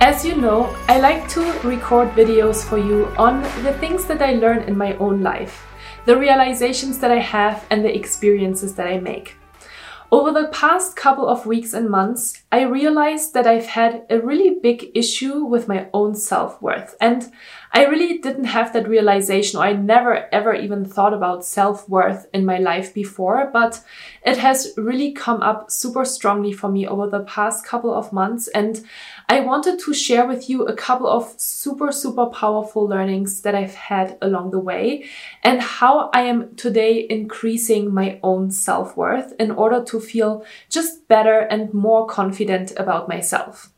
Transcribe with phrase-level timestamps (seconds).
[0.00, 4.34] As you know, I like to record videos for you on the things that I
[4.34, 5.66] learn in my own life,
[6.04, 9.36] the realizations that I have, and the experiences that I make.
[10.12, 14.58] Over the past couple of weeks and months, I realized that I've had a really
[14.62, 16.94] big issue with my own self worth.
[17.00, 17.32] And
[17.72, 22.28] I really didn't have that realization, or I never ever even thought about self worth
[22.32, 23.82] in my life before, but
[24.24, 28.46] it has really come up super strongly for me over the past couple of months.
[28.48, 28.84] And
[29.28, 33.74] I wanted to share with you a couple of super, super powerful learnings that I've
[33.74, 35.06] had along the way
[35.42, 41.08] and how I am today increasing my own self worth in order to feel just
[41.08, 43.72] better and more confident about myself.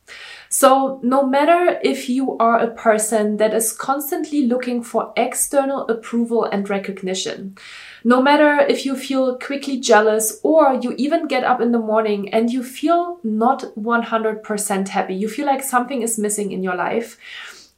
[0.50, 6.45] So, no matter if you are a person that is constantly looking for external approval
[6.45, 7.56] and recognition,
[8.05, 12.33] no matter if you feel quickly jealous or you even get up in the morning
[12.33, 17.19] and you feel not 100% happy, you feel like something is missing in your life.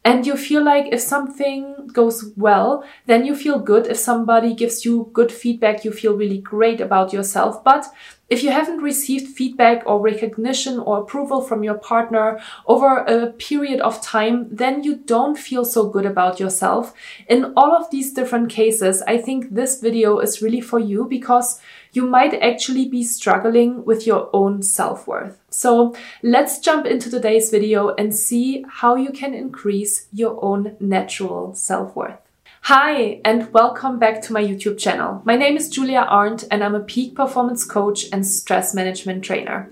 [0.03, 3.87] And you feel like if something goes well, then you feel good.
[3.87, 7.63] If somebody gives you good feedback, you feel really great about yourself.
[7.63, 7.87] But
[8.31, 13.81] if you haven't received feedback or recognition or approval from your partner over a period
[13.81, 16.95] of time, then you don't feel so good about yourself.
[17.29, 21.61] In all of these different cases, I think this video is really for you because
[21.93, 25.39] you might actually be struggling with your own self-worth.
[25.51, 31.55] So let's jump into today's video and see how you can increase your own natural
[31.55, 32.19] self-worth.
[32.65, 35.23] Hi, and welcome back to my YouTube channel.
[35.25, 39.71] My name is Julia Arndt, and I'm a peak performance coach and stress management trainer.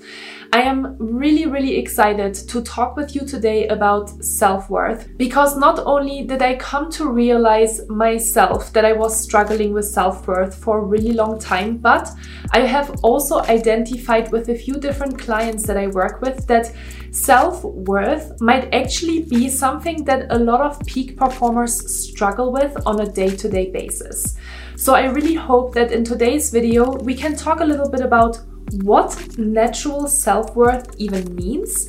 [0.54, 5.78] I am really, really excited to talk with you today about self worth because not
[5.80, 10.78] only did I come to realize myself that I was struggling with self worth for
[10.78, 12.10] a really long time, but
[12.52, 16.72] I have also identified with a few different clients that I work with that
[17.10, 21.74] self worth might actually be something that a lot of peak performers
[22.08, 24.36] struggle with on a day to day basis.
[24.76, 28.40] So I really hope that in today's video we can talk a little bit about
[28.82, 31.88] what natural self worth even means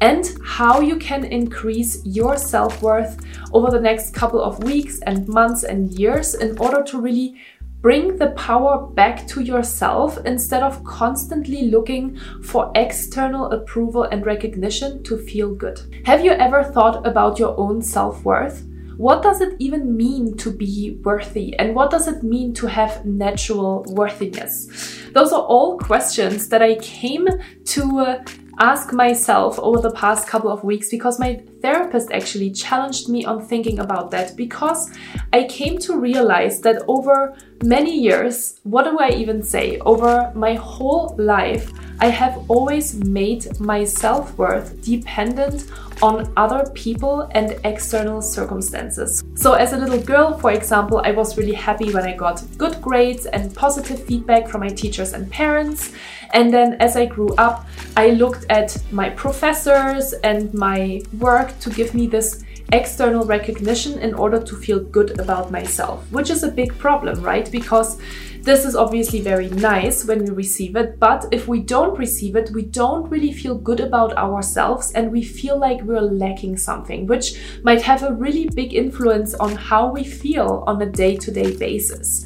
[0.00, 3.20] and how you can increase your self worth
[3.52, 7.36] over the next couple of weeks and months and years in order to really
[7.80, 15.02] bring the power back to yourself instead of constantly looking for external approval and recognition
[15.02, 15.80] to feel good.
[16.04, 18.64] Have you ever thought about your own self worth?
[19.00, 21.58] what does it even mean to be worthy?
[21.58, 25.00] And what does it mean to have natural worthiness?
[25.14, 27.26] Those are all questions that I came
[27.64, 28.24] to uh,
[28.58, 33.42] ask myself over the past couple of weeks because my therapist actually challenged me on
[33.42, 34.94] thinking about that because
[35.32, 39.78] I came to realize that over many years, what do I even say?
[39.80, 45.70] Over my whole life, I have always made my self worth dependent
[46.02, 49.22] on other people and external circumstances.
[49.34, 52.80] So, as a little girl, for example, I was really happy when I got good
[52.80, 55.92] grades and positive feedback from my teachers and parents.
[56.32, 57.66] And then as I grew up,
[57.96, 64.14] I looked at my professors and my work to give me this external recognition in
[64.14, 67.50] order to feel good about myself, which is a big problem, right?
[67.50, 67.98] Because
[68.42, 72.50] this is obviously very nice when we receive it, but if we don't receive it,
[72.50, 77.38] we don't really feel good about ourselves and we feel like we're lacking something, which
[77.62, 81.54] might have a really big influence on how we feel on a day to day
[81.56, 82.24] basis.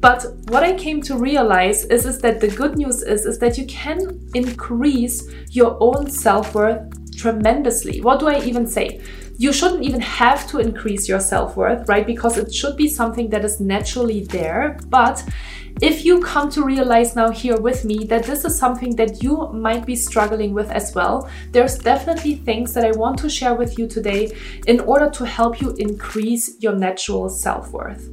[0.00, 3.56] But what I came to realize is, is that the good news is, is that
[3.56, 8.00] you can increase your own self-worth tremendously.
[8.00, 9.00] What do I even say?
[9.42, 12.06] You shouldn't even have to increase your self worth, right?
[12.06, 14.78] Because it should be something that is naturally there.
[14.88, 15.24] But
[15.80, 19.48] if you come to realize now here with me that this is something that you
[19.48, 23.80] might be struggling with as well, there's definitely things that I want to share with
[23.80, 24.30] you today
[24.68, 28.08] in order to help you increase your natural self worth.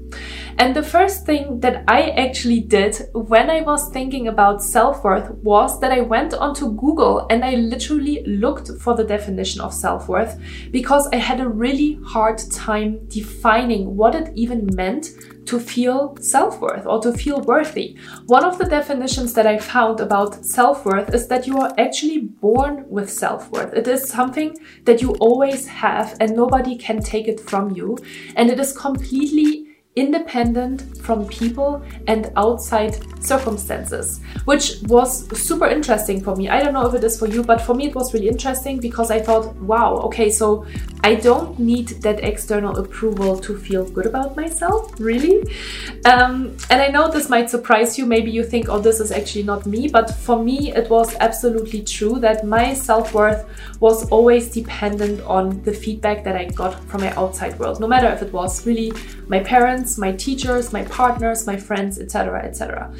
[0.59, 5.31] And the first thing that I actually did when I was thinking about self worth
[5.35, 10.09] was that I went onto Google and I literally looked for the definition of self
[10.09, 10.37] worth
[10.69, 15.11] because I had a really hard time defining what it even meant
[15.45, 17.97] to feel self worth or to feel worthy.
[18.27, 22.19] One of the definitions that I found about self worth is that you are actually
[22.19, 23.73] born with self worth.
[23.73, 27.97] It is something that you always have and nobody can take it from you.
[28.35, 29.58] And it is completely
[29.99, 32.93] independent from people and outside
[33.23, 36.47] circumstances, which was super interesting for me.
[36.47, 38.79] I don't know if it is for you, but for me it was really interesting
[38.79, 40.65] because I thought, wow, okay, so
[41.03, 45.41] I don't need that external approval to feel good about myself, really.
[46.05, 48.05] Um, and I know this might surprise you.
[48.05, 51.81] Maybe you think, oh, this is actually not me, but for me it was absolutely
[51.83, 53.45] true that my self worth
[53.79, 58.07] was always dependent on the feedback that I got from my outside world, no matter
[58.07, 58.91] if it was really
[59.27, 62.93] my parents, my teachers, my partners, my friends, etc., etc.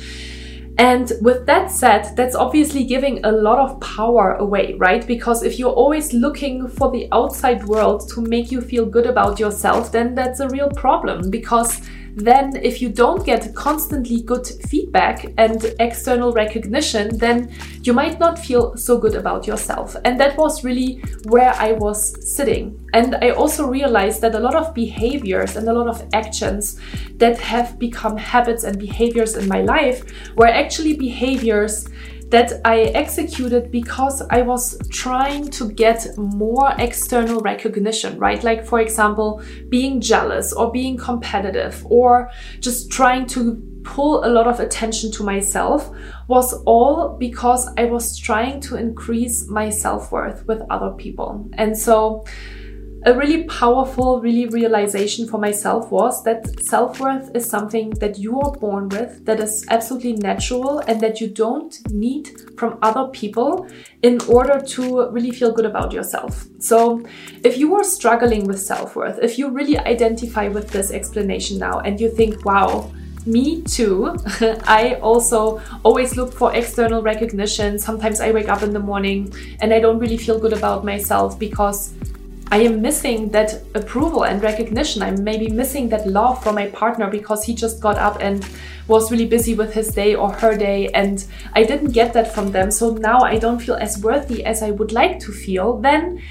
[0.80, 5.06] And with that said, that's obviously giving a lot of power away, right?
[5.06, 9.42] Because if you're always looking for the outside world to make you feel good about
[9.42, 11.82] yourself, then that's a real problem because
[12.16, 17.52] then if you don't get constantly good feedback and external recognition, then
[17.84, 19.96] you might not feel so good about yourself.
[20.06, 22.00] And that was really where I was
[22.36, 22.80] sitting.
[22.94, 26.80] And I also realized that a lot of behaviors and a lot of actions
[27.18, 30.04] that have become habits and behaviors in my life
[30.36, 31.88] were actually behaviors
[32.30, 38.44] that I executed because I was trying to get more external recognition, right?
[38.44, 42.30] Like, for example, being jealous or being competitive or
[42.60, 45.90] just trying to pull a lot of attention to myself
[46.28, 51.50] was all because I was trying to increase my self worth with other people.
[51.54, 52.26] And so,
[53.04, 58.40] a really powerful, really realization for myself was that self worth is something that you
[58.42, 63.68] are born with, that is absolutely natural, and that you don't need from other people
[64.02, 66.46] in order to really feel good about yourself.
[66.60, 67.02] So,
[67.44, 71.80] if you are struggling with self worth, if you really identify with this explanation now
[71.80, 72.92] and you think, wow,
[73.26, 74.16] me too.
[74.66, 77.78] I also always look for external recognition.
[77.80, 81.38] Sometimes I wake up in the morning and I don't really feel good about myself
[81.38, 81.94] because
[82.52, 85.04] I am missing that approval and recognition.
[85.04, 88.44] I'm maybe missing that love from my partner because he just got up and
[88.88, 91.24] was really busy with his day or her day, and
[91.54, 92.72] I didn't get that from them.
[92.72, 95.80] So now I don't feel as worthy as I would like to feel.
[95.80, 96.24] Then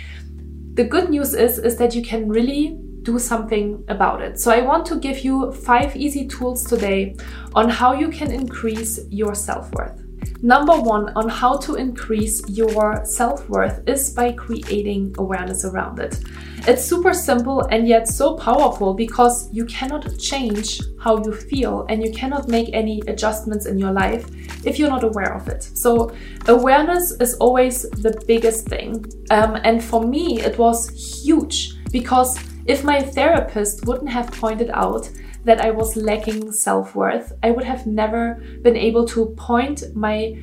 [0.74, 4.40] the good news is is that you can really do something about it.
[4.40, 7.14] So I want to give you five easy tools today
[7.54, 10.07] on how you can increase your self-worth.
[10.42, 16.20] Number one on how to increase your self worth is by creating awareness around it.
[16.66, 22.04] It's super simple and yet so powerful because you cannot change how you feel and
[22.04, 24.26] you cannot make any adjustments in your life
[24.64, 25.62] if you're not aware of it.
[25.62, 26.12] So,
[26.46, 29.04] awareness is always the biggest thing.
[29.30, 30.88] Um, and for me, it was
[31.24, 35.10] huge because if my therapist wouldn't have pointed out
[35.48, 40.36] that I was lacking self worth, I would have never been able to point my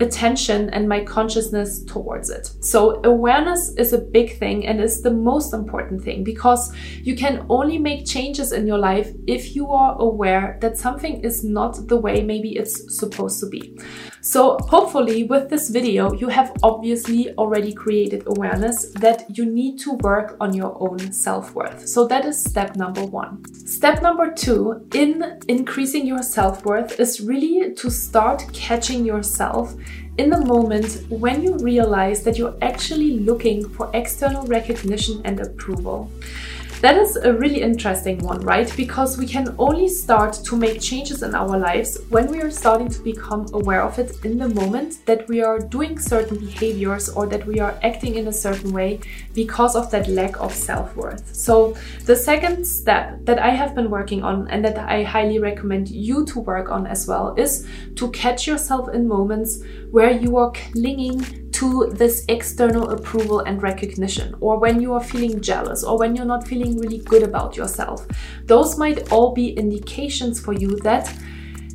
[0.00, 2.50] attention and my consciousness towards it.
[2.60, 7.46] So, awareness is a big thing and is the most important thing because you can
[7.48, 11.96] only make changes in your life if you are aware that something is not the
[11.96, 13.78] way maybe it's supposed to be.
[14.22, 19.92] So, hopefully, with this video, you have obviously already created awareness that you need to
[19.92, 21.88] work on your own self worth.
[21.88, 23.42] So, that is step number one.
[23.54, 29.74] Step number two in increasing your self worth is really to start catching yourself
[30.18, 36.10] in the moment when you realize that you're actually looking for external recognition and approval.
[36.80, 38.74] That is a really interesting one, right?
[38.74, 42.88] Because we can only start to make changes in our lives when we are starting
[42.88, 47.26] to become aware of it in the moment that we are doing certain behaviors or
[47.26, 48.98] that we are acting in a certain way
[49.34, 51.34] because of that lack of self worth.
[51.34, 51.76] So,
[52.06, 56.24] the second step that I have been working on and that I highly recommend you
[56.26, 61.49] to work on as well is to catch yourself in moments where you are clinging
[61.60, 66.24] to this external approval and recognition, or when you are feeling jealous, or when you're
[66.24, 68.06] not feeling really good about yourself.
[68.46, 71.14] Those might all be indications for you that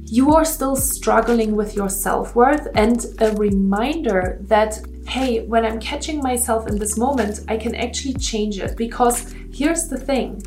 [0.05, 5.79] you are still struggling with your self worth, and a reminder that, hey, when I'm
[5.79, 8.75] catching myself in this moment, I can actually change it.
[8.77, 10.41] Because here's the thing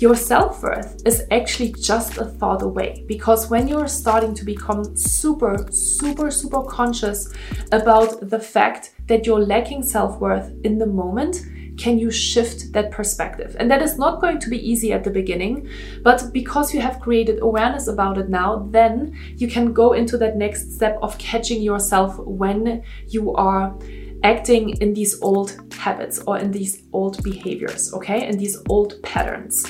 [0.00, 4.96] your self worth is actually just a thought away because when you're starting to become
[4.96, 7.28] super, super, super conscious
[7.72, 11.42] about the fact that you're lacking self worth in the moment,
[11.78, 13.56] can you shift that perspective?
[13.58, 15.68] And that is not going to be easy at the beginning,
[16.02, 20.36] but because you have created awareness about it now, then you can go into that
[20.36, 23.76] next step of catching yourself when you are
[24.22, 28.26] acting in these old habits or in these old behaviors, okay?
[28.26, 29.64] In these old patterns.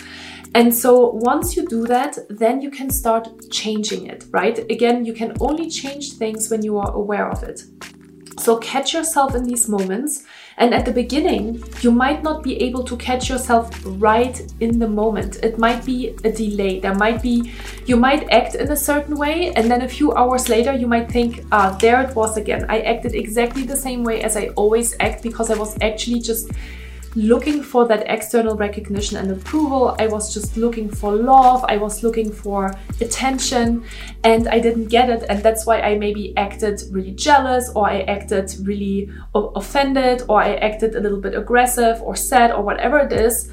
[0.54, 4.58] And so once you do that, then you can start changing it, right?
[4.70, 7.62] Again, you can only change things when you are aware of it.
[8.38, 10.24] So catch yourself in these moments.
[10.56, 14.88] And at the beginning, you might not be able to catch yourself right in the
[14.88, 15.36] moment.
[15.42, 16.80] It might be a delay.
[16.80, 17.52] There might be,
[17.86, 21.10] you might act in a certain way, and then a few hours later, you might
[21.10, 22.66] think, ah, there it was again.
[22.68, 26.50] I acted exactly the same way as I always act because I was actually just
[27.18, 29.96] looking for that external recognition and approval.
[29.98, 31.64] I was just looking for love.
[31.68, 33.84] I was looking for attention
[34.22, 35.24] and I didn't get it.
[35.28, 40.54] And that's why I maybe acted really jealous or I acted really offended or I
[40.54, 43.50] acted a little bit aggressive or sad or whatever it is.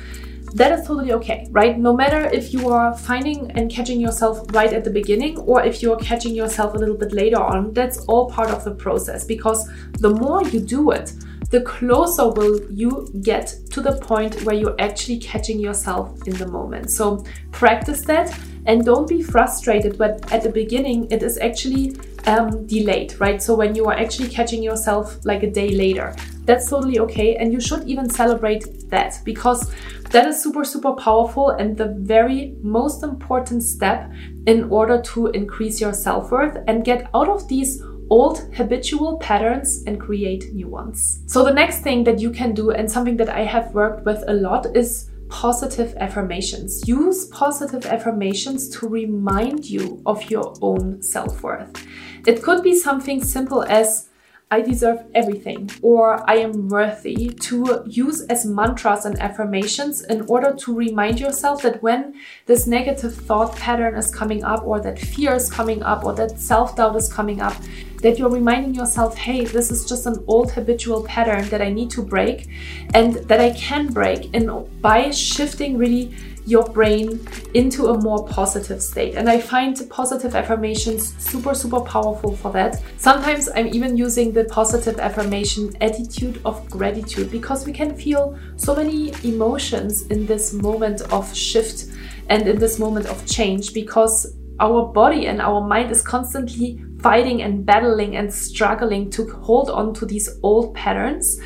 [0.53, 1.77] That is totally okay, right?
[1.77, 5.81] No matter if you are finding and catching yourself right at the beginning or if
[5.81, 9.67] you're catching yourself a little bit later on, that's all part of the process because
[9.93, 11.13] the more you do it,
[11.55, 16.45] the closer will you get to the point where you're actually catching yourself in the
[16.45, 16.91] moment.
[16.91, 21.95] So practice that and don't be frustrated but at the beginning it is actually
[22.25, 26.67] um, delayed right so when you are actually catching yourself like a day later that's
[26.67, 29.71] totally okay and you should even celebrate that because
[30.09, 34.11] that is super super powerful and the very most important step
[34.47, 39.99] in order to increase your self-worth and get out of these old habitual patterns and
[39.99, 41.21] create new ones.
[41.27, 44.23] So, the next thing that you can do, and something that I have worked with
[44.27, 46.87] a lot, is positive affirmations.
[46.87, 51.85] Use positive affirmations to remind you of your own self worth.
[52.25, 54.09] It could be something simple as,
[54.51, 60.53] I deserve everything or I am worthy to use as mantras and affirmations in order
[60.53, 62.13] to remind yourself that when
[62.45, 66.39] this negative thought pattern is coming up or that fear is coming up or that
[66.39, 67.55] self doubt is coming up,
[68.03, 71.89] that you're reminding yourself, hey, this is just an old habitual pattern that I need
[71.91, 72.47] to break
[72.93, 74.29] and that I can break.
[74.35, 79.15] And by shifting really your brain into a more positive state.
[79.15, 82.81] And I find positive affirmations super, super powerful for that.
[82.97, 88.75] Sometimes I'm even using the positive affirmation attitude of gratitude because we can feel so
[88.75, 91.85] many emotions in this moment of shift
[92.29, 97.41] and in this moment of change because our body and our mind is constantly fighting
[97.41, 101.39] and battling and struggling to hold on to these old patterns.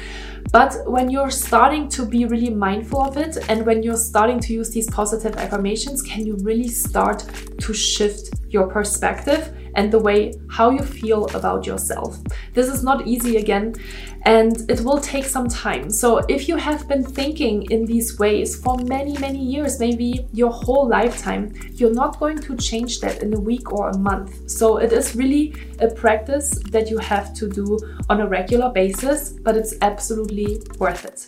[0.51, 4.53] But when you're starting to be really mindful of it and when you're starting to
[4.53, 7.23] use these positive affirmations, can you really start
[7.59, 12.17] to shift your perspective and the way how you feel about yourself.
[12.53, 13.75] This is not easy again
[14.23, 15.89] and it will take some time.
[15.89, 20.51] So if you have been thinking in these ways for many, many years, maybe your
[20.51, 24.49] whole lifetime, you're not going to change that in a week or a month.
[24.49, 27.79] So it is really a practice that you have to do
[28.09, 31.27] on a regular basis, but it's absolutely worth it.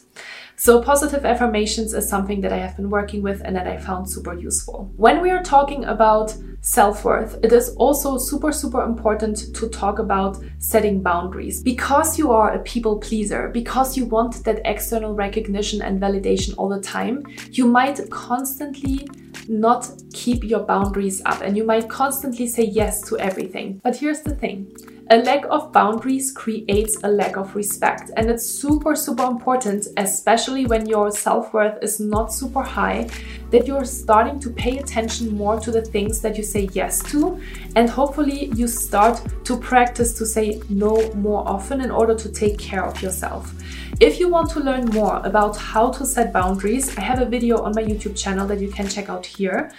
[0.55, 4.09] So, positive affirmations is something that I have been working with and that I found
[4.09, 4.91] super useful.
[4.97, 9.99] When we are talking about self worth, it is also super, super important to talk
[9.99, 11.61] about setting boundaries.
[11.63, 16.69] Because you are a people pleaser, because you want that external recognition and validation all
[16.69, 19.07] the time, you might constantly
[19.47, 23.81] not keep your boundaries up and you might constantly say yes to everything.
[23.83, 24.71] But here's the thing
[25.11, 30.65] a lack of boundaries creates a lack of respect, and it's super, super important, especially
[30.65, 33.09] when your self worth is not super high,
[33.49, 37.37] that you're starting to pay attention more to the things that you say yes to,
[37.75, 42.57] and hopefully you start to practice to say no more often in order to take
[42.57, 43.53] care of yourself.
[43.99, 47.61] If you want to learn more about how to set boundaries, I have a video
[47.61, 49.71] on my YouTube channel that you can check out here.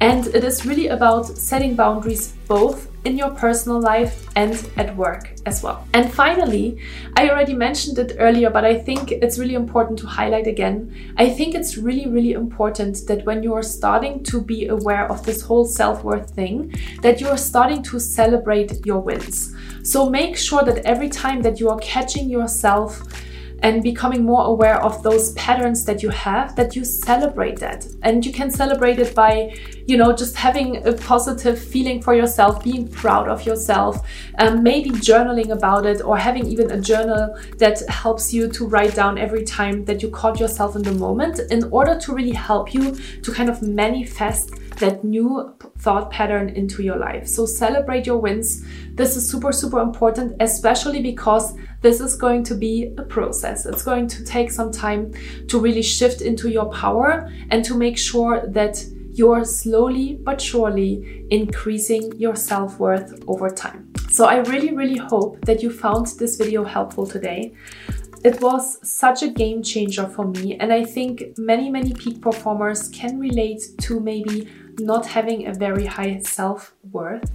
[0.00, 5.32] And it is really about setting boundaries both in your personal life and at work
[5.46, 5.86] as well.
[5.94, 6.78] And finally,
[7.16, 10.94] I already mentioned it earlier, but I think it's really important to highlight again.
[11.16, 15.24] I think it's really, really important that when you are starting to be aware of
[15.24, 19.54] this whole self worth thing, that you are starting to celebrate your wins.
[19.82, 23.02] So make sure that every time that you are catching yourself
[23.62, 27.86] and becoming more aware of those patterns that you have that you celebrate that.
[28.02, 29.56] And you can celebrate it by
[29.88, 34.06] you know just having a positive feeling for yourself being proud of yourself
[34.38, 38.94] um, maybe journaling about it or having even a journal that helps you to write
[38.94, 42.74] down every time that you caught yourself in the moment in order to really help
[42.74, 47.26] you to kind of manifest that new thought pattern into your life.
[47.26, 48.64] So celebrate your wins.
[48.94, 53.66] This is super, super important, especially because this is going to be a process.
[53.66, 55.12] It's going to take some time
[55.48, 61.26] to really shift into your power and to make sure that you're slowly but surely
[61.30, 63.92] increasing your self worth over time.
[64.10, 67.52] So I really, really hope that you found this video helpful today.
[68.24, 72.88] It was such a game changer for me, and I think many, many peak performers
[72.88, 77.30] can relate to maybe not having a very high self worth.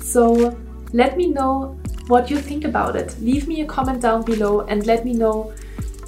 [0.00, 0.56] So
[0.92, 3.16] let me know what you think about it.
[3.20, 5.52] Leave me a comment down below and let me know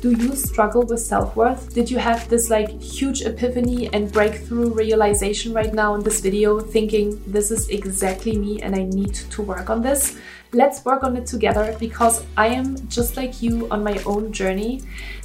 [0.00, 1.74] do you struggle with self-worth?
[1.74, 6.60] Did you have this like huge epiphany and breakthrough realization right now in this video
[6.60, 10.18] thinking this is exactly me and I need to work on this?
[10.52, 14.82] Let's work on it together because I am just like you on my own journey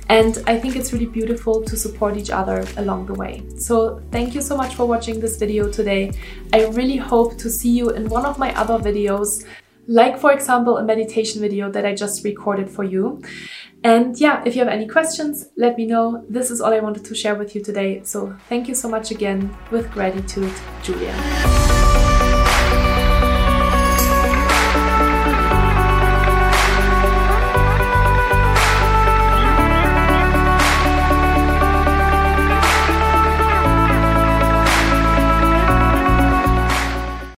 [0.09, 3.43] and I think it's really beautiful to support each other along the way.
[3.57, 6.11] So thank you so much for watching this video today.
[6.53, 9.45] I really hope to see you in one of my other videos
[9.87, 13.21] like for example a meditation video that I just recorded for you.
[13.83, 16.23] And yeah, if you have any questions, let me know.
[16.29, 18.01] This is all I wanted to share with you today.
[18.03, 19.55] So thank you so much again.
[19.71, 20.53] With gratitude,
[20.83, 21.70] Julia.